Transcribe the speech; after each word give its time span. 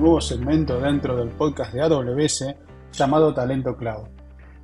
nuevo 0.00 0.20
segmento 0.22 0.80
dentro 0.80 1.14
del 1.14 1.28
podcast 1.28 1.74
de 1.74 1.82
AWS 1.82 2.54
llamado 2.92 3.34
Talento 3.34 3.76
Cloud. 3.76 4.08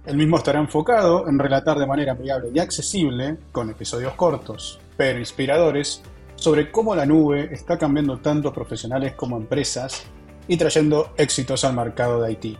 El 0.06 0.16
mismo 0.16 0.38
estará 0.38 0.58
enfocado 0.58 1.28
en 1.28 1.38
relatar 1.38 1.78
de 1.78 1.86
manera 1.86 2.12
amigable 2.12 2.48
y 2.54 2.58
accesible, 2.58 3.36
con 3.52 3.68
episodios 3.68 4.14
cortos, 4.14 4.80
pero 4.96 5.18
inspiradores, 5.18 6.02
sobre 6.36 6.70
cómo 6.70 6.94
la 6.94 7.04
nube 7.04 7.50
está 7.52 7.76
cambiando 7.76 8.16
tanto 8.16 8.48
a 8.48 8.54
profesionales 8.54 9.12
como 9.12 9.36
empresas 9.36 10.04
y 10.48 10.56
trayendo 10.56 11.10
éxitos 11.18 11.64
al 11.64 11.76
mercado 11.76 12.22
de 12.22 12.32
IT. 12.32 12.58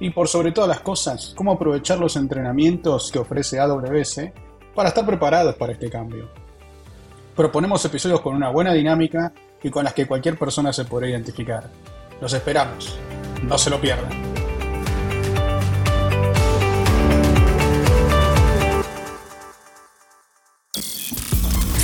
Y 0.00 0.10
por 0.10 0.26
sobre 0.26 0.50
todas 0.50 0.68
las 0.68 0.80
cosas, 0.80 1.34
cómo 1.36 1.52
aprovechar 1.52 2.00
los 2.00 2.16
entrenamientos 2.16 3.12
que 3.12 3.20
ofrece 3.20 3.60
AWS 3.60 4.22
para 4.74 4.88
estar 4.88 5.06
preparados 5.06 5.54
para 5.54 5.72
este 5.72 5.88
cambio. 5.88 6.28
Proponemos 7.36 7.84
episodios 7.84 8.20
con 8.20 8.34
una 8.34 8.50
buena 8.50 8.72
dinámica 8.72 9.32
y 9.62 9.70
con 9.70 9.84
las 9.84 9.94
que 9.94 10.06
cualquier 10.06 10.36
persona 10.36 10.72
se 10.72 10.84
podrá 10.84 11.08
identificar. 11.08 11.70
Los 12.20 12.32
esperamos. 12.32 12.98
No 13.42 13.56
se 13.58 13.70
lo 13.70 13.80
pierdan. 13.80 14.10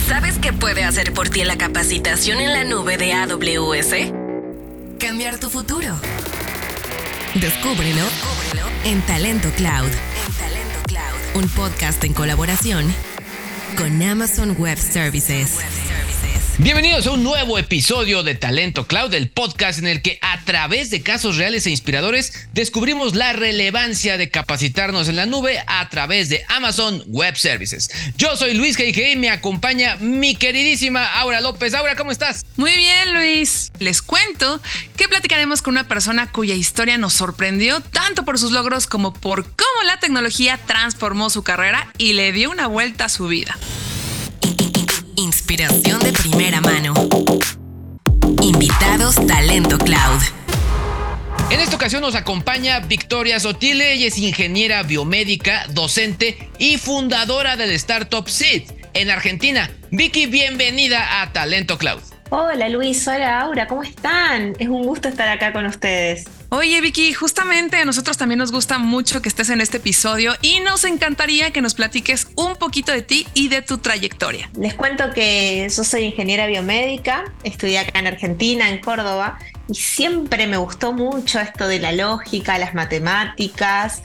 ¿Sabes 0.09 0.39
qué 0.39 0.52
puede 0.52 0.84
hacer 0.84 1.12
por 1.12 1.28
ti 1.28 1.45
la 1.45 1.56
capacitación 1.56 2.41
en 2.41 2.52
la 2.52 2.65
nube 2.65 2.97
de 2.97 3.12
AWS? 3.12 4.12
Cambiar 4.98 5.39
tu 5.39 5.48
futuro. 5.51 5.95
Descúbrelo, 7.34 8.03
en 8.84 9.01
Talento 9.03 9.48
Cloud. 9.56 9.89
En 9.89 10.33
Talento 10.34 10.78
Cloud. 10.87 11.42
Un 11.42 11.48
podcast 11.48 12.03
en 12.05 12.12
colaboración 12.12 12.92
con 13.77 14.03
Amazon 14.03 14.55
Web 14.59 14.78
Services. 14.78 15.59
Bienvenidos 16.58 17.08
a 17.08 17.10
un 17.10 17.24
nuevo 17.24 17.58
episodio 17.58 18.22
de 18.22 18.36
Talento 18.36 18.86
Cloud, 18.86 19.12
el 19.14 19.28
podcast 19.28 19.80
en 19.80 19.88
el 19.88 20.02
que 20.02 20.20
a 20.22 20.44
través 20.44 20.88
de 20.88 21.02
casos 21.02 21.36
reales 21.36 21.66
e 21.66 21.70
inspiradores 21.70 22.47
descubrimos 22.52 23.16
la 23.16 23.33
relevancia 23.33 24.16
de 24.16 24.30
capacitarnos 24.30 25.08
en 25.08 25.16
la 25.16 25.27
nube 25.27 25.58
a 25.66 25.88
través 25.88 26.28
de 26.28 26.44
Amazon 26.48 27.02
Web 27.08 27.36
Services. 27.36 27.91
Yo 28.16 28.36
soy 28.36 28.55
Luis 28.55 28.78
G.I.G. 28.78 29.14
y 29.14 29.16
me 29.16 29.30
acompaña 29.30 29.97
mi 29.97 30.36
queridísima 30.36 31.05
Aura 31.19 31.41
López. 31.41 31.75
Aura, 31.75 31.97
¿cómo 31.97 32.12
estás? 32.12 32.47
Muy 32.56 32.77
bien, 32.77 33.14
Luis. 33.14 33.72
Les 33.80 34.00
cuento 34.00 34.62
que 34.97 35.08
platicaremos 35.08 35.60
con 35.60 35.75
una 35.75 35.88
persona 35.88 36.30
cuya 36.30 36.55
historia 36.55 36.98
nos 36.98 37.14
sorprendió 37.14 37.80
tanto 37.80 38.25
por 38.25 38.38
sus 38.38 38.52
logros 38.52 38.86
como 38.86 39.12
por 39.12 39.42
cómo 39.42 39.82
la 39.86 39.98
tecnología 39.98 40.60
transformó 40.69 41.30
su 41.30 41.42
carrera 41.42 41.92
y 41.98 42.12
le 42.12 42.30
dio 42.30 42.48
una 42.52 42.69
vuelta 42.69 43.06
a 43.06 43.08
su 43.08 43.27
vida. 43.27 43.58
Inspiración 45.47 46.00
de 46.00 46.11
primera 46.11 46.62
mano. 46.62 46.95
Invitados 48.41 49.17
Talento 49.27 49.77
Cloud. 49.77 50.23
En 51.50 51.61
esta 51.61 51.77
ocasión 51.77 52.00
nos 52.00 52.14
acompaña 52.14 52.81
Victoria 52.81 53.39
Sotile, 53.39 53.92
ella 53.92 54.06
es 54.06 54.17
ingeniera 54.17 54.83
biomédica, 54.84 55.67
docente 55.69 56.48
y 56.59 56.78
fundadora 56.78 57.59
del 57.59 57.72
startup 57.72 58.27
SID 58.27 58.62
en 58.95 59.11
Argentina. 59.11 59.70
Vicky, 59.91 60.25
bienvenida 60.25 61.20
a 61.20 61.31
Talento 61.34 61.77
Cloud. 61.77 62.14
Hola 62.30 62.69
Luis, 62.70 63.06
hola 63.06 63.41
Aura, 63.41 63.69
¿cómo 63.69 63.83
están? 63.83 64.55
Es 64.58 64.69
un 64.69 64.83
gusto 64.83 65.08
estar 65.08 65.28
acá 65.28 65.53
con 65.53 65.67
ustedes. 65.67 66.25
Oye 66.48 66.81
Vicky, 66.81 67.12
justamente 67.12 67.77
a 67.77 67.84
nosotros 67.84 68.16
también 68.16 68.39
nos 68.39 68.50
gusta 68.50 68.78
mucho 68.78 69.20
que 69.20 69.28
estés 69.28 69.50
en 69.50 69.61
este 69.61 69.77
episodio 69.77 70.33
y 70.41 70.61
nos 70.61 70.84
encantaría 70.84 71.50
que 71.50 71.61
nos 71.61 71.75
platiques 71.75 72.28
un 72.34 72.56
poquito 72.56 72.92
de 72.92 73.03
ti 73.03 73.27
y 73.34 73.48
de 73.48 73.61
tu 73.61 73.78
trayectoria. 73.78 74.50
Les 74.58 74.75
cuento 74.75 75.11
que 75.12 75.69
yo 75.69 75.84
soy 75.84 76.05
ingeniera 76.05 76.47
biomédica, 76.47 77.25
estudié 77.42 77.81
acá 77.81 77.98
en 77.98 78.06
Argentina, 78.06 78.70
en 78.70 78.78
Córdoba, 78.81 79.38
y 79.69 79.75
siempre 79.75 80.47
me 80.47 80.56
gustó 80.56 80.93
mucho 80.93 81.41
esto 81.41 81.69
de 81.69 81.78
la 81.78 81.93
lógica, 81.93 82.59
las 82.59 82.75
matemáticas, 82.75 84.03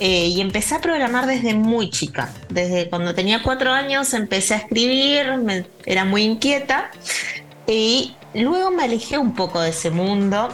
eh, 0.00 0.26
y 0.26 0.40
empecé 0.40 0.74
a 0.74 0.80
programar 0.80 1.26
desde 1.26 1.54
muy 1.54 1.90
chica. 1.90 2.32
Desde 2.48 2.88
cuando 2.88 3.14
tenía 3.14 3.42
cuatro 3.42 3.70
años 3.70 4.14
empecé 4.14 4.54
a 4.54 4.56
escribir, 4.58 5.64
era 5.86 6.04
muy 6.04 6.22
inquieta 6.22 6.90
y 7.66 8.16
luego 8.34 8.70
me 8.70 8.84
alejé 8.84 9.18
un 9.18 9.34
poco 9.34 9.60
de 9.60 9.70
ese 9.70 9.90
mundo 9.90 10.48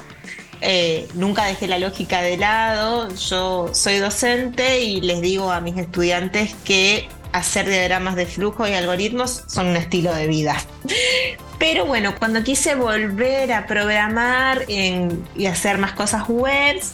eh, 0.60 1.06
nunca 1.14 1.44
dejé 1.44 1.68
la 1.68 1.78
lógica 1.78 2.20
de 2.22 2.36
lado. 2.36 3.08
Yo 3.14 3.70
soy 3.72 3.98
docente 3.98 4.80
y 4.80 5.00
les 5.00 5.20
digo 5.20 5.52
a 5.52 5.60
mis 5.60 5.76
estudiantes 5.76 6.54
que 6.64 7.08
hacer 7.32 7.68
diagramas 7.68 8.16
de 8.16 8.26
flujo 8.26 8.66
y 8.66 8.72
algoritmos 8.72 9.44
son 9.46 9.68
un 9.68 9.76
estilo 9.76 10.14
de 10.14 10.26
vida. 10.26 10.56
Pero 11.58 11.86
bueno, 11.86 12.14
cuando 12.18 12.42
quise 12.44 12.74
volver 12.76 13.52
a 13.52 13.66
programar 13.66 14.64
y 14.68 15.46
hacer 15.46 15.78
más 15.78 15.92
cosas 15.92 16.22
webs, 16.28 16.92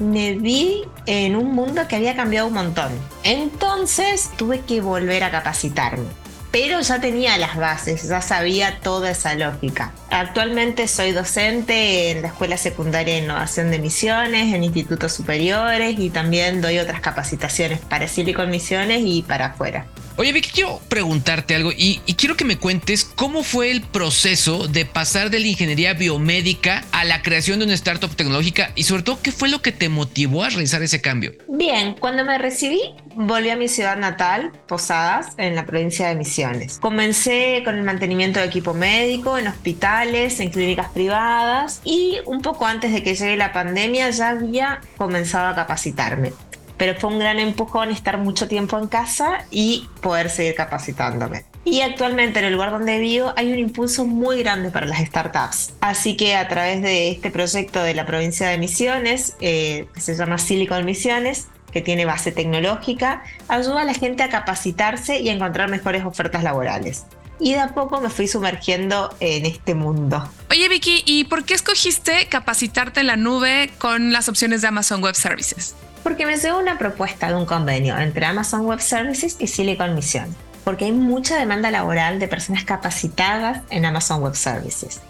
me 0.00 0.34
vi 0.34 0.84
en 1.04 1.36
un 1.36 1.54
mundo 1.54 1.86
que 1.86 1.96
había 1.96 2.16
cambiado 2.16 2.48
un 2.48 2.54
montón. 2.54 2.92
Entonces 3.24 4.30
tuve 4.38 4.60
que 4.60 4.80
volver 4.80 5.22
a 5.22 5.30
capacitarme 5.30 6.25
pero 6.58 6.80
ya 6.80 6.98
tenía 7.02 7.36
las 7.36 7.54
bases, 7.56 8.08
ya 8.08 8.22
sabía 8.22 8.80
toda 8.80 9.10
esa 9.10 9.34
lógica. 9.34 9.92
Actualmente 10.08 10.88
soy 10.88 11.12
docente 11.12 12.10
en 12.10 12.22
la 12.22 12.28
Escuela 12.28 12.56
Secundaria 12.56 13.16
de 13.16 13.24
Innovación 13.24 13.70
de 13.70 13.78
Misiones, 13.78 14.54
en 14.54 14.64
institutos 14.64 15.12
superiores 15.12 15.98
y 15.98 16.08
también 16.08 16.62
doy 16.62 16.78
otras 16.78 17.02
capacitaciones 17.02 17.80
para 17.80 18.08
Silicon 18.08 18.48
Misiones 18.48 19.02
y 19.04 19.20
para 19.20 19.48
afuera. 19.48 19.86
Oye, 20.18 20.32
Vicky, 20.32 20.48
quiero 20.48 20.80
preguntarte 20.88 21.54
algo 21.54 21.72
y, 21.76 22.00
quiero 22.16 22.38
que 22.38 22.46
me 22.46 22.56
cuentes 22.56 23.04
cómo 23.04 23.42
fue 23.42 23.70
el 23.70 23.82
proceso 23.82 24.66
de 24.66 24.86
pasar 24.86 25.28
de 25.28 25.40
la 25.40 25.48
ingeniería 25.48 25.92
biomédica 25.92 26.86
a 26.90 27.04
la 27.04 27.20
creación 27.20 27.58
de 27.58 27.66
una 27.66 27.74
startup 27.74 28.16
tecnológica 28.16 28.72
y 28.74 28.84
sobre 28.84 29.02
todo 29.02 29.20
qué 29.20 29.30
fue 29.30 29.50
lo 29.50 29.60
que 29.60 29.72
te 29.72 29.90
motivó 29.90 30.42
a 30.42 30.48
realizar 30.48 30.82
ese 30.82 31.02
cambio. 31.02 31.34
Bien, 31.48 31.96
cuando 32.00 32.24
me 32.24 32.38
recibí, 32.38 32.80
volví 33.16 33.50
a 33.50 33.56
mi 33.56 33.68
ciudad 33.68 33.96
natal, 33.96 34.52
Posadas, 34.68 35.28
en 35.38 35.56
la 35.56 35.64
provincia 35.64 36.08
de 36.08 36.14
Misiones. 36.14 36.78
Comencé 36.78 37.62
con 37.64 37.76
el 37.76 37.82
mantenimiento 37.82 38.40
de 38.40 38.46
equipo 38.46 38.74
médico 38.74 39.38
en 39.38 39.48
hospitales, 39.48 40.38
en 40.40 40.50
clínicas 40.50 40.90
privadas 40.90 41.80
y 41.84 42.18
un 42.26 42.42
poco 42.42 42.66
antes 42.66 42.92
de 42.92 43.02
que 43.02 43.14
llegue 43.14 43.36
la 43.36 43.52
pandemia 43.52 44.10
ya 44.10 44.30
había 44.30 44.80
comenzado 44.96 45.48
a 45.48 45.54
capacitarme 45.54 46.32
pero 46.76 46.94
fue 46.98 47.10
un 47.10 47.18
gran 47.18 47.38
empujón 47.38 47.90
estar 47.90 48.18
mucho 48.18 48.48
tiempo 48.48 48.78
en 48.78 48.86
casa 48.86 49.46
y 49.50 49.88
poder 50.02 50.28
seguir 50.28 50.54
capacitándome. 50.54 51.46
Y 51.64 51.80
actualmente 51.80 52.38
en 52.38 52.44
el 52.44 52.52
lugar 52.52 52.70
donde 52.70 52.98
vivo 52.98 53.32
hay 53.36 53.50
un 53.50 53.58
impulso 53.58 54.04
muy 54.04 54.40
grande 54.42 54.70
para 54.70 54.86
las 54.86 55.00
startups. 55.00 55.72
Así 55.80 56.16
que 56.16 56.36
a 56.36 56.46
través 56.48 56.82
de 56.82 57.10
este 57.10 57.30
proyecto 57.30 57.82
de 57.82 57.94
la 57.94 58.06
provincia 58.06 58.48
de 58.48 58.58
Misiones, 58.58 59.36
eh, 59.40 59.88
que 59.92 60.00
se 60.00 60.14
llama 60.14 60.38
Silicon 60.38 60.84
Misiones, 60.84 61.48
que 61.76 61.82
tiene 61.82 62.06
base 62.06 62.32
tecnológica, 62.32 63.22
ayuda 63.48 63.82
a 63.82 63.84
la 63.84 63.92
gente 63.92 64.22
a 64.22 64.30
capacitarse 64.30 65.20
y 65.20 65.28
a 65.28 65.34
encontrar 65.34 65.68
mejores 65.68 66.06
ofertas 66.06 66.42
laborales. 66.42 67.04
Y 67.38 67.52
de 67.52 67.60
a 67.60 67.74
poco 67.74 68.00
me 68.00 68.08
fui 68.08 68.28
sumergiendo 68.28 69.14
en 69.20 69.44
este 69.44 69.74
mundo. 69.74 70.26
Oye 70.48 70.70
Vicky, 70.70 71.02
¿y 71.04 71.24
por 71.24 71.44
qué 71.44 71.52
escogiste 71.52 72.28
capacitarte 72.30 73.00
en 73.00 73.08
la 73.08 73.16
nube 73.16 73.70
con 73.76 74.10
las 74.10 74.30
opciones 74.30 74.62
de 74.62 74.68
Amazon 74.68 75.02
Web 75.02 75.16
Services? 75.16 75.74
Porque 76.02 76.24
me 76.24 76.38
llegó 76.38 76.58
una 76.58 76.78
propuesta 76.78 77.28
de 77.28 77.34
un 77.34 77.44
convenio 77.44 77.98
entre 77.98 78.24
Amazon 78.24 78.62
Web 78.64 78.80
Services 78.80 79.36
y 79.38 79.46
Silicon 79.46 79.94
Mission, 79.94 80.34
porque 80.64 80.86
hay 80.86 80.92
mucha 80.92 81.36
demanda 81.36 81.70
laboral 81.70 82.18
de 82.18 82.26
personas 82.26 82.64
capacitadas 82.64 83.60
en 83.68 83.84
Amazon 83.84 84.22
Web 84.22 84.34
Services. 84.34 85.02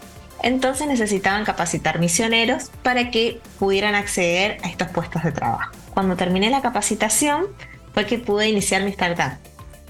Entonces 0.43 0.85
necesitaban 0.85 1.45
capacitar 1.45 1.99
misioneros 1.99 2.71
para 2.83 3.09
que 3.09 3.39
pudieran 3.57 3.95
acceder 3.95 4.57
a 4.63 4.67
estos 4.67 4.89
puestos 4.89 5.23
de 5.23 5.31
trabajo. 5.31 5.71
Cuando 5.97 6.15
terminé 6.15 6.51
la 6.51 6.61
capacitación 6.61 7.47
fue 7.91 8.05
que 8.05 8.19
pude 8.19 8.47
iniciar 8.47 8.83
mi 8.83 8.91
startup 8.91 9.39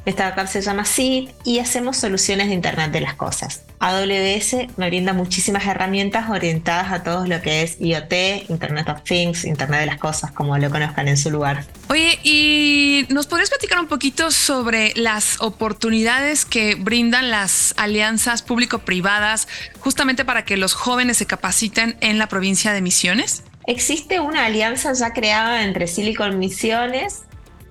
esta 0.08 0.30
startup 0.30 0.48
se 0.48 0.62
llama 0.62 0.86
SID 0.86 1.32
y 1.44 1.60
hacemos 1.60 1.98
soluciones 1.98 2.48
de 2.48 2.54
Internet 2.54 2.94
de 2.94 3.02
las 3.02 3.16
Cosas. 3.16 3.64
AWS 3.80 4.78
me 4.78 4.88
brinda 4.88 5.12
muchísimas 5.12 5.66
herramientas 5.66 6.30
orientadas 6.30 6.94
a 6.94 7.04
todo 7.04 7.28
lo 7.28 7.42
que 7.42 7.62
es 7.62 7.76
IoT, 7.82 8.50
Internet 8.50 8.88
of 8.88 9.04
Things, 9.04 9.44
Internet 9.44 9.82
de 9.82 9.86
las 9.88 9.98
Cosas, 9.98 10.32
como 10.32 10.58
lo 10.58 10.70
conozcan 10.70 11.10
en 11.10 11.18
su 11.18 11.30
lugar. 11.30 11.66
Oye, 11.90 12.18
¿y 12.24 13.06
nos 13.10 13.28
podrías 13.28 13.50
platicar 13.50 13.82
un 13.82 13.88
poquito 13.88 14.32
sobre 14.32 14.94
las 14.96 15.42
oportunidades 15.42 16.46
que 16.46 16.76
brindan 16.76 17.30
las 17.30 17.74
alianzas 17.76 18.44
público-privadas 18.44 19.50
justamente 19.82 20.24
para 20.24 20.46
que 20.46 20.56
los 20.56 20.74
jóvenes 20.74 21.18
se 21.18 21.26
capaciten 21.26 21.98
en 22.00 22.18
la 22.18 22.28
provincia 22.28 22.72
de 22.72 22.82
Misiones? 22.82 23.44
Existe 23.68 24.20
una 24.20 24.46
alianza 24.46 24.94
ya 24.94 25.14
creada 25.14 25.64
entre 25.64 25.88
Silicon 25.88 26.40
Misiones 26.40 27.24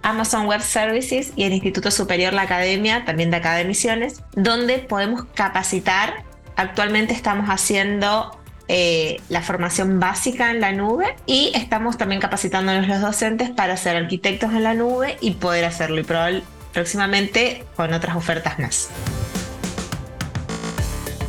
Amazon 0.07 0.47
Web 0.47 0.63
Services 0.63 1.33
y 1.35 1.45
el 1.45 1.53
Instituto 1.53 1.91
Superior 1.91 2.33
La 2.33 2.43
Academia, 2.43 3.05
también 3.05 3.33
de 3.33 3.39
acá 3.39 3.55
de 3.55 3.65
Misiones, 3.65 4.23
donde 4.35 4.79
podemos 4.79 5.25
capacitar. 5.35 6.23
Actualmente 6.55 7.13
estamos 7.13 7.49
haciendo 7.49 8.39
eh, 8.69 9.21
la 9.29 9.43
formación 9.43 9.99
básica 9.99 10.53
en 10.53 10.61
la 10.61 10.71
nube 10.71 11.17
y 11.27 11.51
estamos 11.55 11.99
también 11.99 12.21
capacitándonos 12.21 12.87
los 12.87 13.01
docentes 13.01 13.51
para 13.51 13.77
ser 13.77 13.97
arquitectos 13.97 14.53
en 14.53 14.63
la 14.63 14.75
nube 14.75 15.17
y 15.21 15.33
poder 15.33 15.65
hacerlo 15.65 16.01
y 16.01 16.43
próximamente 16.73 17.65
con 17.75 17.93
otras 17.93 18.15
ofertas 18.15 18.61
más. 18.61 18.89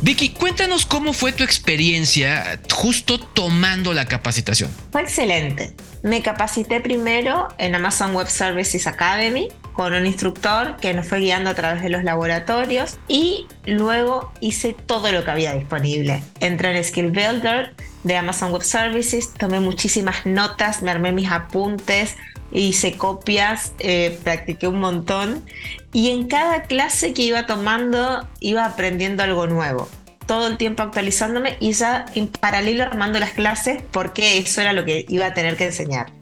Vicky, 0.00 0.28
cuéntanos 0.30 0.86
cómo 0.86 1.12
fue 1.12 1.32
tu 1.32 1.42
experiencia 1.42 2.60
justo 2.72 3.18
tomando 3.18 3.92
la 3.92 4.06
capacitación. 4.06 4.70
Fue 4.92 5.02
excelente. 5.02 5.74
Me 6.04 6.22
capacité 6.22 6.80
primero 6.80 7.48
en 7.58 7.74
Amazon 7.74 8.14
Web 8.14 8.28
Services 8.28 8.86
Academy 8.86 9.48
con 9.72 9.94
un 9.94 10.06
instructor 10.06 10.76
que 10.76 10.94
nos 10.94 11.08
fue 11.08 11.18
guiando 11.18 11.50
a 11.50 11.54
través 11.54 11.82
de 11.82 11.88
los 11.88 12.04
laboratorios 12.04 12.98
y 13.08 13.46
luego 13.66 14.32
hice 14.40 14.72
todo 14.72 15.10
lo 15.10 15.24
que 15.24 15.32
había 15.32 15.52
disponible. 15.54 16.22
Entré 16.38 16.76
en 16.76 16.84
Skill 16.84 17.10
Builder 17.10 17.74
de 18.04 18.16
Amazon 18.16 18.52
Web 18.52 18.62
Services, 18.62 19.34
tomé 19.34 19.58
muchísimas 19.58 20.24
notas, 20.26 20.80
me 20.82 20.92
armé 20.92 21.10
mis 21.10 21.30
apuntes, 21.30 22.16
hice 22.52 22.96
copias, 22.96 23.72
eh, 23.78 24.18
practiqué 24.24 24.68
un 24.68 24.80
montón 24.80 25.44
y 25.92 26.10
en 26.10 26.28
cada 26.28 26.62
clase 26.62 27.12
que 27.12 27.22
iba 27.22 27.46
tomando 27.46 28.26
iba 28.40 28.64
aprendiendo 28.64 29.22
algo 29.22 29.46
nuevo. 29.46 29.88
Todo 30.26 30.46
el 30.46 30.58
tiempo 30.58 30.82
actualizándome 30.82 31.56
y 31.60 31.72
ya 31.72 32.06
en 32.14 32.28
paralelo 32.28 32.84
armando 32.84 33.18
las 33.18 33.30
clases 33.30 33.82
porque 33.90 34.38
eso 34.38 34.60
era 34.60 34.72
lo 34.72 34.84
que 34.84 35.06
iba 35.08 35.26
a 35.26 35.34
tener 35.34 35.56
que 35.56 35.66
enseñar. 35.66 36.12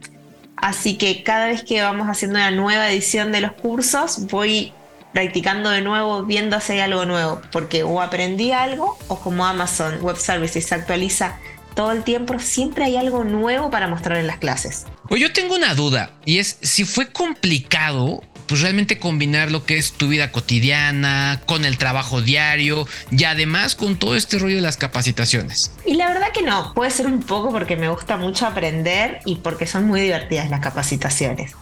Así 0.55 0.97
que 0.97 1.23
cada 1.23 1.47
vez 1.47 1.63
que 1.63 1.81
vamos 1.81 2.07
haciendo 2.07 2.37
una 2.37 2.51
nueva 2.51 2.89
edición 2.89 3.31
de 3.31 3.41
los 3.41 3.51
cursos 3.51 4.27
voy 4.27 4.73
practicando 5.13 5.69
de 5.69 5.81
nuevo, 5.81 6.23
viendo 6.23 6.57
hay 6.69 6.79
algo 6.79 7.05
nuevo, 7.05 7.41
porque 7.51 7.83
o 7.83 8.01
aprendí 8.01 8.51
algo 8.51 8.97
o 9.07 9.19
como 9.19 9.45
Amazon 9.45 9.99
Web 10.01 10.17
Services 10.17 10.65
se 10.65 10.75
actualiza 10.75 11.39
todo 11.77 11.91
el 11.91 12.03
tiempo, 12.03 12.39
siempre 12.39 12.85
hay 12.85 12.97
algo 12.97 13.23
nuevo 13.23 13.69
para 13.69 13.87
mostrar 13.87 14.17
en 14.17 14.25
las 14.25 14.37
clases. 14.37 14.87
Pues 15.07 15.21
yo 15.21 15.31
tengo 15.31 15.55
una 15.55 15.75
duda 15.75 16.09
y 16.25 16.39
es 16.39 16.57
si 16.61 16.85
fue 16.85 17.11
complicado 17.11 18.23
pues 18.47 18.61
realmente 18.61 18.97
combinar 18.97 19.51
lo 19.51 19.63
que 19.63 19.77
es 19.77 19.91
tu 19.91 20.07
vida 20.07 20.31
cotidiana 20.31 21.41
con 21.45 21.65
el 21.65 21.77
trabajo 21.77 22.21
diario 22.21 22.87
y 23.11 23.25
además 23.25 23.75
con 23.75 23.99
todo 23.99 24.15
este 24.15 24.39
rollo 24.39 24.55
de 24.55 24.61
las 24.61 24.77
capacitaciones. 24.77 25.71
Y 25.85 25.93
la 25.93 26.07
verdad 26.07 26.31
que 26.33 26.41
no, 26.41 26.73
puede 26.73 26.89
ser 26.89 27.05
un 27.05 27.21
poco 27.21 27.51
porque 27.51 27.75
me 27.75 27.89
gusta 27.89 28.17
mucho 28.17 28.47
aprender 28.47 29.19
y 29.25 29.35
porque 29.35 29.67
son 29.67 29.85
muy 29.85 30.01
divertidas 30.01 30.49
las 30.49 30.61
capacitaciones. 30.61 31.53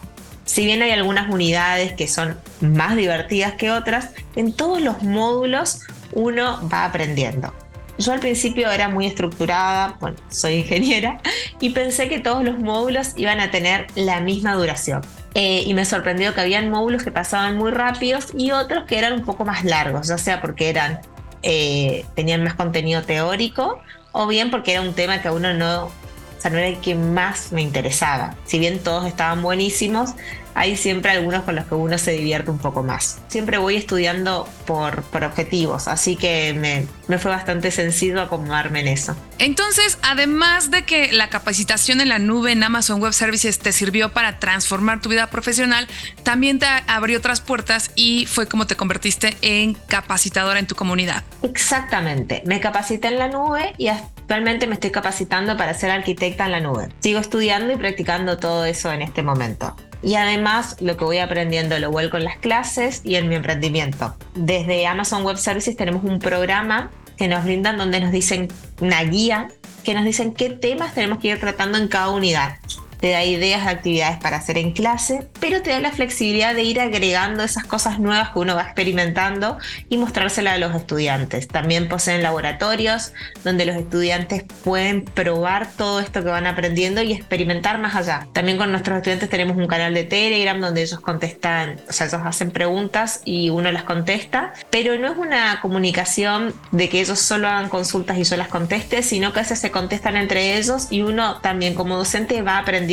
Si 0.46 0.64
bien 0.64 0.80
hay 0.80 0.92
algunas 0.92 1.28
unidades 1.28 1.92
que 1.92 2.08
son 2.08 2.38
más 2.60 2.96
divertidas 2.96 3.54
que 3.54 3.70
otras, 3.70 4.10
en 4.34 4.54
todos 4.54 4.80
los 4.80 5.02
módulos 5.02 5.80
uno 6.12 6.66
va 6.72 6.86
aprendiendo. 6.86 7.52
Yo 7.98 8.12
al 8.12 8.20
principio 8.20 8.70
era 8.70 8.88
muy 8.88 9.06
estructurada, 9.06 9.96
bueno, 10.00 10.16
soy 10.28 10.54
ingeniera, 10.54 11.20
y 11.60 11.70
pensé 11.70 12.08
que 12.08 12.18
todos 12.18 12.44
los 12.44 12.58
módulos 12.58 13.12
iban 13.16 13.40
a 13.40 13.50
tener 13.50 13.86
la 13.94 14.20
misma 14.20 14.54
duración. 14.54 15.02
Eh, 15.34 15.64
y 15.66 15.74
me 15.74 15.84
sorprendió 15.84 16.34
que 16.34 16.40
habían 16.40 16.70
módulos 16.70 17.02
que 17.02 17.10
pasaban 17.10 17.58
muy 17.58 17.70
rápidos 17.70 18.28
y 18.36 18.52
otros 18.52 18.84
que 18.84 18.98
eran 18.98 19.12
un 19.12 19.24
poco 19.24 19.44
más 19.44 19.64
largos, 19.64 20.08
ya 20.08 20.16
sea 20.16 20.40
porque 20.40 20.70
eran, 20.70 21.00
eh, 21.42 22.06
tenían 22.14 22.42
más 22.42 22.54
contenido 22.54 23.02
teórico 23.02 23.82
o 24.12 24.26
bien 24.26 24.50
porque 24.50 24.72
era 24.72 24.80
un 24.80 24.94
tema 24.94 25.20
que 25.20 25.28
a 25.28 25.32
uno 25.32 25.52
no, 25.52 25.84
o 25.84 25.92
sea, 26.38 26.50
no 26.50 26.56
era 26.56 26.68
el 26.68 26.78
que 26.78 26.94
más 26.94 27.52
me 27.52 27.60
interesaba. 27.60 28.34
Si 28.46 28.58
bien 28.58 28.78
todos 28.78 29.06
estaban 29.06 29.42
buenísimos, 29.42 30.14
hay 30.56 30.74
siempre 30.76 31.10
algunos 31.10 31.44
con 31.44 31.54
los 31.54 31.66
que 31.66 31.74
uno 31.74 31.98
se 31.98 32.12
divierte 32.12 32.50
un 32.50 32.58
poco 32.58 32.82
más. 32.82 33.18
Siempre 33.28 33.58
voy 33.58 33.76
estudiando 33.76 34.48
por, 34.66 35.02
por 35.02 35.22
objetivos, 35.22 35.86
así 35.86 36.16
que 36.16 36.54
me, 36.54 36.86
me 37.08 37.18
fue 37.18 37.30
bastante 37.30 37.70
sencillo 37.70 38.22
acomodarme 38.22 38.80
en 38.80 38.88
eso. 38.88 39.14
Entonces, 39.38 39.98
además 40.02 40.70
de 40.70 40.84
que 40.84 41.12
la 41.12 41.28
capacitación 41.28 42.00
en 42.00 42.08
la 42.08 42.18
nube 42.18 42.52
en 42.52 42.64
Amazon 42.64 43.02
Web 43.02 43.12
Services 43.12 43.58
te 43.58 43.70
sirvió 43.70 44.12
para 44.14 44.38
transformar 44.38 45.02
tu 45.02 45.10
vida 45.10 45.26
profesional, 45.26 45.86
también 46.22 46.58
te 46.58 46.66
abrió 46.86 47.18
otras 47.18 47.42
puertas 47.42 47.90
y 47.94 48.24
fue 48.24 48.48
como 48.48 48.66
te 48.66 48.76
convertiste 48.76 49.36
en 49.42 49.74
capacitadora 49.74 50.58
en 50.58 50.66
tu 50.66 50.74
comunidad. 50.74 51.22
Exactamente, 51.42 52.42
me 52.46 52.60
capacité 52.60 53.08
en 53.08 53.18
la 53.18 53.28
nube 53.28 53.74
y 53.76 53.88
actualmente 53.88 54.66
me 54.66 54.74
estoy 54.74 54.90
capacitando 54.90 55.54
para 55.58 55.74
ser 55.74 55.90
arquitecta 55.90 56.46
en 56.46 56.52
la 56.52 56.60
nube. 56.60 56.88
Sigo 57.00 57.20
estudiando 57.20 57.74
y 57.74 57.76
practicando 57.76 58.38
todo 58.38 58.64
eso 58.64 58.90
en 58.90 59.02
este 59.02 59.22
momento. 59.22 59.76
Y 60.02 60.14
además 60.14 60.76
lo 60.80 60.96
que 60.96 61.04
voy 61.04 61.18
aprendiendo 61.18 61.78
lo 61.78 61.90
vuelco 61.90 62.16
en 62.16 62.24
las 62.24 62.36
clases 62.36 63.00
y 63.04 63.16
en 63.16 63.28
mi 63.28 63.34
emprendimiento. 63.34 64.14
Desde 64.34 64.86
Amazon 64.86 65.24
Web 65.24 65.38
Services 65.38 65.76
tenemos 65.76 66.04
un 66.04 66.18
programa 66.18 66.90
que 67.16 67.28
nos 67.28 67.44
brindan 67.44 67.78
donde 67.78 68.00
nos 68.00 68.12
dicen 68.12 68.48
una 68.80 69.02
guía 69.04 69.48
que 69.84 69.94
nos 69.94 70.04
dicen 70.04 70.34
qué 70.34 70.50
temas 70.50 70.94
tenemos 70.94 71.18
que 71.18 71.28
ir 71.28 71.40
tratando 71.40 71.78
en 71.78 71.88
cada 71.88 72.10
unidad 72.10 72.56
te 73.00 73.10
da 73.10 73.24
ideas 73.24 73.64
de 73.64 73.70
actividades 73.70 74.18
para 74.18 74.38
hacer 74.38 74.58
en 74.58 74.72
clase, 74.72 75.28
pero 75.40 75.62
te 75.62 75.70
da 75.70 75.80
la 75.80 75.92
flexibilidad 75.92 76.54
de 76.54 76.62
ir 76.62 76.80
agregando 76.80 77.42
esas 77.42 77.64
cosas 77.64 77.98
nuevas 77.98 78.30
que 78.30 78.38
uno 78.38 78.56
va 78.56 78.62
experimentando 78.62 79.58
y 79.88 79.98
mostrárselas 79.98 80.54
a 80.54 80.58
los 80.58 80.74
estudiantes. 80.74 81.48
También 81.48 81.88
poseen 81.88 82.22
laboratorios 82.22 83.12
donde 83.44 83.66
los 83.66 83.76
estudiantes 83.76 84.44
pueden 84.64 85.04
probar 85.04 85.70
todo 85.76 86.00
esto 86.00 86.22
que 86.22 86.30
van 86.30 86.46
aprendiendo 86.46 87.02
y 87.02 87.12
experimentar 87.12 87.78
más 87.78 87.94
allá. 87.94 88.26
También 88.32 88.58
con 88.58 88.70
nuestros 88.70 88.96
estudiantes 88.98 89.28
tenemos 89.28 89.56
un 89.56 89.66
canal 89.66 89.94
de 89.94 90.04
Telegram 90.04 90.60
donde 90.60 90.82
ellos 90.82 91.00
contestan, 91.00 91.80
o 91.88 91.92
sea, 91.92 92.06
ellos 92.06 92.20
hacen 92.24 92.50
preguntas 92.50 93.20
y 93.24 93.50
uno 93.50 93.70
las 93.72 93.84
contesta, 93.84 94.52
pero 94.70 94.96
no 94.98 95.12
es 95.12 95.18
una 95.18 95.60
comunicación 95.60 96.54
de 96.70 96.88
que 96.88 97.00
ellos 97.00 97.18
solo 97.18 97.48
hagan 97.48 97.68
consultas 97.68 98.18
y 98.18 98.24
yo 98.24 98.36
las 98.36 98.48
conteste, 98.48 99.02
sino 99.02 99.32
que 99.32 99.40
a 99.40 99.42
veces 99.42 99.58
se 99.58 99.70
contestan 99.70 100.16
entre 100.16 100.56
ellos 100.56 100.88
y 100.90 101.02
uno 101.02 101.40
también 101.40 101.74
como 101.74 101.96
docente 101.96 102.42
va 102.42 102.58
aprendiendo 102.58 102.85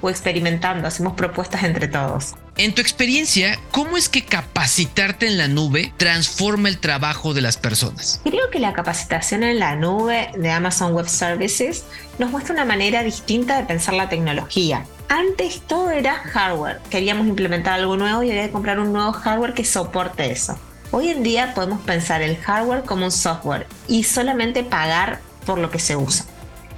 o 0.00 0.10
experimentando, 0.10 0.86
hacemos 0.86 1.14
propuestas 1.14 1.62
entre 1.64 1.88
todos. 1.88 2.34
En 2.56 2.74
tu 2.74 2.82
experiencia, 2.82 3.58
¿cómo 3.70 3.96
es 3.96 4.08
que 4.08 4.24
capacitarte 4.24 5.26
en 5.26 5.38
la 5.38 5.48
nube 5.48 5.94
transforma 5.96 6.68
el 6.68 6.78
trabajo 6.78 7.32
de 7.32 7.40
las 7.40 7.56
personas? 7.56 8.20
Creo 8.24 8.50
que 8.50 8.58
la 8.58 8.72
capacitación 8.72 9.42
en 9.44 9.58
la 9.58 9.76
nube 9.76 10.30
de 10.36 10.50
Amazon 10.50 10.92
Web 10.92 11.08
Services 11.08 11.84
nos 12.18 12.30
muestra 12.30 12.54
una 12.54 12.64
manera 12.64 13.02
distinta 13.02 13.56
de 13.56 13.64
pensar 13.64 13.94
la 13.94 14.08
tecnología. 14.08 14.84
Antes 15.08 15.62
todo 15.66 15.90
era 15.90 16.14
hardware, 16.16 16.80
queríamos 16.90 17.26
implementar 17.26 17.80
algo 17.80 17.96
nuevo 17.96 18.22
y 18.22 18.30
había 18.30 18.46
que 18.46 18.52
comprar 18.52 18.78
un 18.78 18.92
nuevo 18.92 19.12
hardware 19.12 19.54
que 19.54 19.64
soporte 19.64 20.30
eso. 20.30 20.58
Hoy 20.92 21.08
en 21.08 21.22
día 21.22 21.54
podemos 21.54 21.80
pensar 21.80 22.20
el 22.20 22.36
hardware 22.36 22.82
como 22.82 23.06
un 23.06 23.12
software 23.12 23.66
y 23.88 24.04
solamente 24.04 24.64
pagar 24.64 25.20
por 25.46 25.58
lo 25.58 25.70
que 25.70 25.78
se 25.78 25.96
usa. 25.96 26.26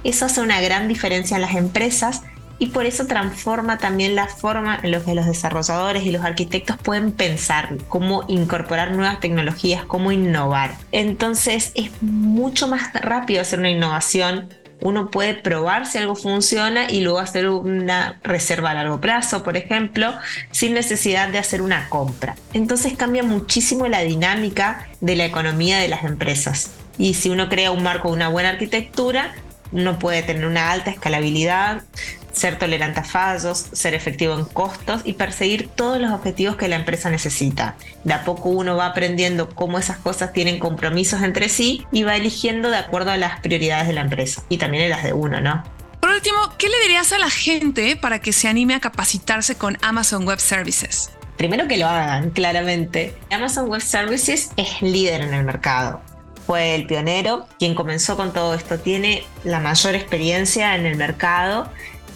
Eso 0.03 0.25
hace 0.25 0.41
una 0.41 0.61
gran 0.61 0.87
diferencia 0.87 1.35
en 1.35 1.41
las 1.41 1.55
empresas 1.55 2.21
y 2.59 2.67
por 2.67 2.85
eso 2.85 3.07
transforma 3.07 3.77
también 3.77 4.15
la 4.15 4.27
forma 4.27 4.79
en 4.81 4.91
la 4.91 5.01
que 5.01 5.15
los 5.15 5.25
desarrolladores 5.25 6.05
y 6.05 6.11
los 6.11 6.23
arquitectos 6.23 6.77
pueden 6.77 7.11
pensar 7.11 7.77
cómo 7.89 8.23
incorporar 8.27 8.91
nuevas 8.91 9.19
tecnologías, 9.19 9.85
cómo 9.85 10.11
innovar. 10.11 10.75
Entonces 10.91 11.71
es 11.75 11.91
mucho 12.01 12.67
más 12.67 12.93
rápido 12.93 13.41
hacer 13.41 13.59
una 13.59 13.69
innovación. 13.69 14.53
Uno 14.81 15.09
puede 15.09 15.33
probar 15.33 15.85
si 15.85 15.97
algo 15.97 16.15
funciona 16.15 16.89
y 16.89 17.01
luego 17.01 17.19
hacer 17.19 17.47
una 17.47 18.19
reserva 18.21 18.71
a 18.71 18.73
largo 18.73 18.99
plazo, 18.99 19.41
por 19.41 19.55
ejemplo, 19.55 20.13
sin 20.51 20.73
necesidad 20.73 21.29
de 21.29 21.39
hacer 21.39 21.61
una 21.61 21.87
compra. 21.89 22.35
Entonces 22.53 22.95
cambia 22.97 23.23
muchísimo 23.23 23.87
la 23.87 24.01
dinámica 24.01 24.87
de 24.99 25.15
la 25.15 25.25
economía 25.25 25.79
de 25.79 25.87
las 25.87 26.03
empresas. 26.03 26.71
Y 26.97 27.13
si 27.13 27.29
uno 27.29 27.49
crea 27.49 27.71
un 27.71 27.81
marco 27.81 28.09
de 28.09 28.15
una 28.15 28.27
buena 28.27 28.49
arquitectura, 28.49 29.33
uno 29.73 29.99
puede 29.99 30.23
tener 30.23 30.45
una 30.45 30.71
alta 30.71 30.91
escalabilidad, 30.91 31.81
ser 32.31 32.57
tolerante 32.57 32.99
a 32.99 33.03
fallos, 33.03 33.67
ser 33.73 33.93
efectivo 33.93 34.33
en 34.37 34.45
costos 34.45 35.01
y 35.03 35.13
perseguir 35.13 35.67
todos 35.67 35.99
los 35.99 36.11
objetivos 36.11 36.55
que 36.55 36.67
la 36.67 36.75
empresa 36.75 37.09
necesita. 37.09 37.75
De 38.03 38.13
a 38.13 38.23
poco 38.23 38.49
uno 38.49 38.75
va 38.75 38.87
aprendiendo 38.87 39.49
cómo 39.49 39.79
esas 39.79 39.97
cosas 39.97 40.33
tienen 40.33 40.59
compromisos 40.59 41.21
entre 41.21 41.49
sí 41.49 41.85
y 41.91 42.03
va 42.03 42.15
eligiendo 42.15 42.69
de 42.69 42.77
acuerdo 42.77 43.11
a 43.11 43.17
las 43.17 43.39
prioridades 43.39 43.87
de 43.87 43.93
la 43.93 44.01
empresa 44.01 44.43
y 44.49 44.57
también 44.57 44.83
en 44.83 44.89
las 44.89 45.03
de 45.03 45.13
uno, 45.13 45.41
¿no? 45.41 45.63
Por 45.99 46.09
último, 46.09 46.37
¿qué 46.57 46.67
le 46.67 46.79
dirías 46.81 47.13
a 47.13 47.17
la 47.17 47.29
gente 47.29 47.95
para 47.95 48.19
que 48.19 48.33
se 48.33 48.47
anime 48.47 48.75
a 48.75 48.79
capacitarse 48.79 49.55
con 49.55 49.77
Amazon 49.81 50.27
Web 50.27 50.39
Services? 50.39 51.11
Primero 51.37 51.67
que 51.67 51.77
lo 51.77 51.87
hagan, 51.87 52.31
claramente. 52.31 53.15
Amazon 53.31 53.69
Web 53.69 53.81
Services 53.81 54.51
es 54.57 54.81
líder 54.81 55.21
en 55.21 55.33
el 55.33 55.45
mercado 55.45 56.01
fue 56.45 56.75
el 56.75 56.85
pionero, 56.85 57.47
quien 57.59 57.75
comenzó 57.75 58.15
con 58.17 58.33
todo 58.33 58.53
esto, 58.53 58.79
tiene 58.79 59.25
la 59.43 59.59
mayor 59.59 59.95
experiencia 59.95 60.75
en 60.75 60.85
el 60.85 60.97
mercado. 60.97 61.69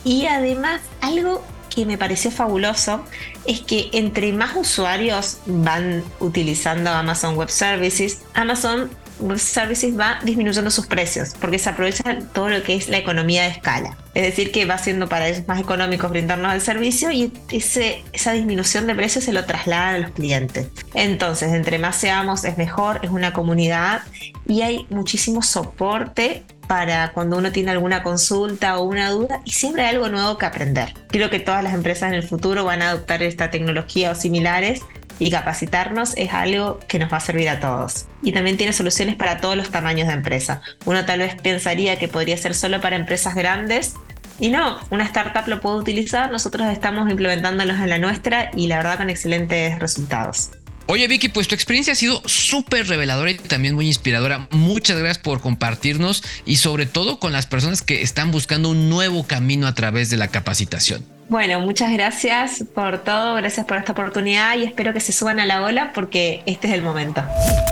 Y 0.04 0.26
además 0.26 0.82
algo 1.02 1.44
que 1.74 1.86
me 1.86 1.98
pareció 1.98 2.32
fabuloso 2.32 3.04
es 3.46 3.62
que 3.62 3.90
entre 3.94 4.34
más 4.34 4.56
usuarios 4.56 5.38
van 5.46 6.04
utilizando 6.20 6.90
Amazon 6.90 7.36
Web 7.36 7.50
Services, 7.50 8.22
Amazon 8.34 8.90
Services 9.38 9.98
va 9.98 10.20
disminuyendo 10.24 10.72
sus 10.72 10.88
precios 10.88 11.34
porque 11.40 11.60
se 11.60 11.70
aprovecha 11.70 12.20
todo 12.34 12.50
lo 12.50 12.62
que 12.64 12.76
es 12.76 12.90
la 12.90 12.98
economía 12.98 13.44
de 13.44 13.50
escala. 13.50 13.98
Es 14.14 14.24
decir, 14.24 14.52
que 14.52 14.66
va 14.66 14.78
siendo 14.78 15.08
para 15.08 15.28
ellos 15.28 15.48
más 15.48 15.60
económicos 15.60 16.10
brindarnos 16.10 16.54
el 16.54 16.62
servicio 16.62 17.12
y 17.12 17.32
ese, 17.52 18.04
esa 18.14 18.34
disminución 18.34 18.88
de 18.88 18.96
precios 18.96 19.26
se 19.26 19.34
lo 19.34 19.46
trasladan 19.46 19.96
a 19.96 20.00
los 20.00 20.12
clientes. 20.12 20.68
Entonces, 20.94 21.54
entre 21.54 21.78
más 21.80 21.96
seamos 21.98 22.44
es 22.44 22.58
mejor, 22.58 23.00
es 23.04 23.12
una 23.12 23.34
comunidad 23.34 24.02
y 24.48 24.62
hay 24.62 24.88
muchísimo 24.90 25.42
soporte 25.42 26.44
para 26.68 27.14
cuando 27.14 27.38
uno 27.38 27.52
tiene 27.52 27.72
alguna 27.72 28.04
consulta 28.04 28.78
o 28.78 28.84
una 28.84 29.10
duda 29.10 29.42
y 29.46 29.52
siempre 29.52 29.84
hay 29.84 29.96
algo 29.96 30.10
nuevo 30.10 30.38
que 30.38 30.46
aprender. 30.46 30.94
Creo 31.08 31.30
que 31.30 31.40
todas 31.40 31.64
las 31.64 31.74
empresas 31.74 32.10
en 32.10 32.16
el 32.16 32.24
futuro 32.24 32.66
van 32.66 32.82
a 32.82 32.90
adoptar 32.90 33.24
esta 33.24 33.50
tecnología 33.50 34.12
o 34.12 34.16
similares 34.16 34.82
y 35.20 35.32
capacitarnos 35.32 36.16
es 36.18 36.34
algo 36.34 36.80
que 36.88 37.00
nos 37.00 37.12
va 37.12 37.18
a 37.18 37.22
servir 37.22 37.50
a 37.50 37.60
todos. 37.60 38.06
Y 38.22 38.32
también 38.32 38.58
tiene 38.58 38.74
soluciones 38.74 39.16
para 39.16 39.38
todos 39.38 39.56
los 39.56 39.70
tamaños 39.70 40.08
de 40.08 40.14
empresa. 40.14 40.62
Uno 40.86 41.06
tal 41.06 41.20
vez 41.20 41.36
pensaría 41.42 41.98
que 41.98 42.08
podría 42.08 42.38
ser 42.38 42.54
solo 42.54 42.82
para 42.82 42.96
empresas 42.96 43.36
grandes, 43.36 43.96
y 44.40 44.50
no, 44.50 44.80
una 44.92 45.04
startup 45.04 45.48
lo 45.48 45.62
puede 45.62 45.78
utilizar, 45.78 46.32
nosotros 46.32 46.68
estamos 46.72 47.10
implementándolos 47.10 47.78
en 47.78 47.90
la 47.90 47.98
nuestra 47.98 48.52
y 48.56 48.68
la 48.68 48.78
verdad 48.78 48.98
con 48.98 49.10
excelentes 49.10 49.80
resultados. 49.80 50.52
Oye 50.86 51.08
Vicky, 51.08 51.28
pues 51.28 51.48
tu 51.50 51.56
experiencia 51.56 51.94
ha 51.94 51.96
sido 51.98 52.22
súper 52.26 52.88
reveladora 52.88 53.32
y 53.32 53.36
también 53.36 53.76
muy 53.76 53.88
inspiradora. 53.88 54.48
Muchas 54.52 54.98
gracias 54.98 55.18
por 55.18 55.42
compartirnos 55.42 56.24
y 56.46 56.58
sobre 56.58 56.86
todo 56.86 57.20
con 57.20 57.34
las 57.34 57.46
personas 57.46 57.82
que 57.82 58.04
están 58.04 58.32
buscando 58.32 58.70
un 58.70 58.90
nuevo 58.90 59.26
camino 59.26 59.68
a 59.68 59.76
través 59.76 60.10
de 60.10 60.18
la 60.18 60.30
capacitación. 60.30 61.17
Bueno, 61.30 61.60
muchas 61.60 61.92
gracias 61.92 62.64
por 62.74 63.00
todo, 63.00 63.36
gracias 63.36 63.66
por 63.66 63.78
esta 63.78 63.92
oportunidad 63.92 64.58
y 64.58 64.64
espero 64.64 64.94
que 64.94 65.02
se 65.02 65.12
suban 65.12 65.40
a 65.40 65.46
la 65.46 65.62
ola 65.62 65.92
porque 65.94 66.42
este 66.46 66.68
es 66.68 66.74
el 66.74 66.82
momento. 66.82 67.22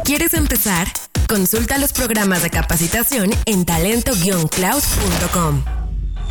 ¿Quieres 0.03 0.33
empezar? 0.33 0.87
Consulta 1.27 1.77
los 1.77 1.93
programas 1.93 2.43
de 2.43 2.49
capacitación 2.49 3.31
en 3.45 3.65
talento-cloud.com. 3.65 5.84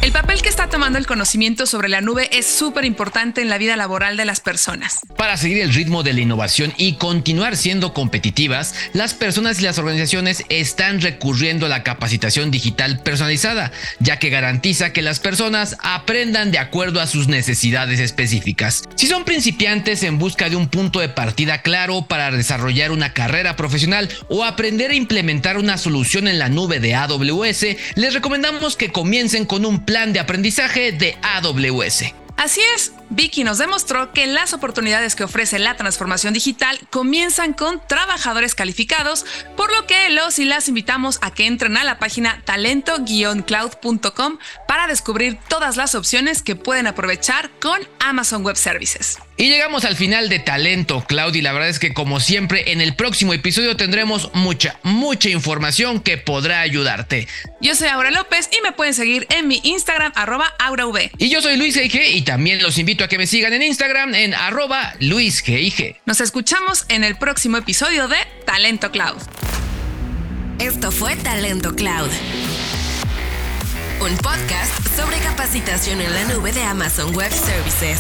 El 0.05 0.13
papel 0.13 0.43
que 0.43 0.51
está 0.51 0.69
tomando 0.69 0.99
el 0.99 1.07
conocimiento 1.07 1.65
sobre 1.65 1.89
la 1.89 2.03
nube 2.03 2.29
es 2.31 2.45
súper 2.45 2.85
importante 2.85 3.41
en 3.41 3.49
la 3.49 3.57
vida 3.57 3.75
laboral 3.75 4.19
de 4.19 4.27
las 4.27 4.41
personas. 4.41 5.01
Para 5.17 5.39
seguir 5.39 5.63
el 5.63 5.73
ritmo 5.73 6.03
de 6.03 6.13
la 6.13 6.21
innovación 6.21 6.75
y 6.77 6.97
continuar 6.97 7.57
siendo 7.57 7.95
competitivas, 7.95 8.75
las 8.93 9.15
personas 9.15 9.61
y 9.61 9.63
las 9.63 9.79
organizaciones 9.79 10.45
están 10.51 11.01
recurriendo 11.01 11.65
a 11.65 11.71
la 11.71 11.85
capacitación 11.85 12.51
digital 12.51 13.01
personalizada, 13.01 13.73
ya 13.99 14.19
que 14.19 14.29
garantiza 14.29 14.93
que 14.93 15.01
las 15.01 15.21
personas 15.21 15.79
aprendan 15.81 16.51
de 16.51 16.59
acuerdo 16.59 17.01
a 17.01 17.07
sus 17.07 17.27
necesidades 17.29 17.99
específicas. 17.99 18.83
Si 18.97 19.07
son 19.07 19.25
principiantes 19.25 20.03
en 20.03 20.19
busca 20.19 20.51
de 20.51 20.57
un 20.57 20.69
punto 20.69 21.01
de 21.01 21.09
partida 21.09 21.63
claro 21.63 22.03
para 22.03 22.31
desarrollar 22.31 22.91
una 22.91 23.15
carrera 23.15 23.57
profesional 23.57 24.11
o 24.29 24.45
aprender 24.45 24.91
a 24.91 24.97
implementar 24.97 25.57
una 25.57 25.79
solución 25.79 26.29
en 26.29 26.39
la 26.39 26.51
nube 26.51 26.79
de 26.79 26.95
AWS, 26.95 27.65
les 27.95 28.13
recomendamos 28.13 28.77
que 28.77 28.93
comiencen 28.93 29.47
con 29.47 29.65
un 29.65 29.83
plan 29.83 29.94
de 30.13 30.19
aprendizaje 30.19 30.91
de 30.91 31.17
AWS. 31.23 32.13
Así 32.37 32.61
es, 32.75 32.93
Vicky 33.11 33.45
nos 33.45 33.59
demostró 33.59 34.13
que 34.13 34.27
las 34.27 34.53
oportunidades 34.53 35.15
que 35.15 35.25
ofrece 35.25 35.59
la 35.59 35.77
transformación 35.77 36.35
digital 36.35 36.79
comienzan 36.91 37.53
con 37.53 37.81
trabajadores 37.87 38.55
calificados, 38.55 39.25
por 39.57 39.73
lo 39.73 39.87
que 39.87 40.11
los 40.11 40.39
y 40.39 40.45
las 40.45 40.69
invitamos 40.69 41.19
a 41.23 41.33
que 41.33 41.47
entren 41.47 41.77
a 41.77 41.85
la 41.85 41.99
página 41.99 42.43
talento-cloud.com 42.45 44.39
para 44.67 44.87
descubrir 44.87 45.39
todas 45.49 45.77
las 45.77 45.95
opciones 45.95 46.43
que 46.43 46.57
pueden 46.57 46.87
aprovechar 46.87 47.51
con 47.61 47.81
Amazon 48.01 48.45
Web 48.45 48.57
Services. 48.57 49.19
Y 49.37 49.49
llegamos 49.49 49.85
al 49.85 49.97
final 49.97 50.29
de 50.29 50.39
Talento 50.39 51.05
Cloud 51.09 51.35
y 51.35 51.43
la 51.43 51.53
verdad 51.53 51.69
es 51.69 51.81
que 51.81 51.93
como 51.93 52.21
siempre 52.21 52.71
en 52.71 52.81
el 52.81 52.95
próximo 52.95 53.35
episodio 53.35 53.77
tendremos 53.77 54.31
mucha, 54.33 54.79
mucha 54.85 55.29
información 55.29 56.01
que 56.01 56.19
podrá 56.19 56.61
ayudarte. 56.61 57.27
Yo 57.61 57.75
soy 57.75 57.89
Aura 57.89 58.13
López 58.13 58.49
y 58.57 58.63
me 58.63 58.71
pueden 58.71 58.95
seguir 58.95 59.27
en 59.31 59.49
mi 59.49 59.61
Instagram 59.65 60.13
arroba 60.15 60.55
AuraV. 60.61 61.11
Y 61.19 61.31
yo 61.31 61.43
soy 61.43 61.57
Luis 61.57 61.77
G 61.77 62.13
y 62.13 62.23
también 62.23 62.63
los 62.63 62.79
invito 62.95 63.05
a 63.07 63.09
que 63.09 63.19
me 63.19 63.27
sigan 63.27 63.53
en 63.53 63.63
Instagram 63.63 64.15
en 64.15 64.35
arroba 64.35 64.95
LuisGIG. 65.01 65.97
Nos 66.07 66.21
escuchamos 66.21 66.85
en 66.89 67.03
el 67.03 67.17
próximo 67.17 67.57
episodio 67.57 68.07
de 68.07 68.19
Talento 68.47 68.93
Cloud. 68.93 69.21
Esto 70.61 70.93
fue 70.93 71.17
Talento 71.17 71.75
Cloud. 71.75 72.11
Un 74.01 74.17
podcast 74.19 74.73
sobre 74.95 75.19
capacitación 75.19 76.01
en 76.01 76.15
la 76.15 76.25
nube 76.27 76.53
de 76.53 76.63
Amazon 76.63 77.13
Web 77.17 77.33
Services. 77.33 77.99